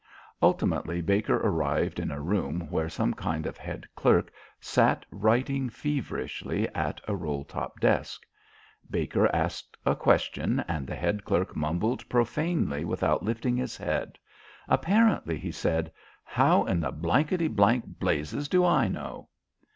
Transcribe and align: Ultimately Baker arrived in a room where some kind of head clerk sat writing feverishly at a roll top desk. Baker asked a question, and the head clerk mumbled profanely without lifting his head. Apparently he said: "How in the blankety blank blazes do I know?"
Ultimately 0.41 0.99
Baker 0.99 1.35
arrived 1.37 1.99
in 1.99 2.09
a 2.09 2.19
room 2.19 2.61
where 2.71 2.89
some 2.89 3.13
kind 3.13 3.45
of 3.45 3.55
head 3.55 3.85
clerk 3.95 4.33
sat 4.59 5.05
writing 5.11 5.69
feverishly 5.69 6.67
at 6.69 6.99
a 7.07 7.15
roll 7.15 7.43
top 7.43 7.79
desk. 7.79 8.23
Baker 8.89 9.29
asked 9.31 9.77
a 9.85 9.95
question, 9.95 10.59
and 10.67 10.87
the 10.87 10.95
head 10.95 11.23
clerk 11.23 11.55
mumbled 11.55 12.09
profanely 12.09 12.83
without 12.83 13.21
lifting 13.21 13.57
his 13.57 13.77
head. 13.77 14.17
Apparently 14.67 15.37
he 15.37 15.51
said: 15.51 15.91
"How 16.23 16.63
in 16.65 16.79
the 16.79 16.89
blankety 16.91 17.47
blank 17.47 17.99
blazes 17.99 18.47
do 18.49 18.65
I 18.65 18.87
know?" 18.87 19.29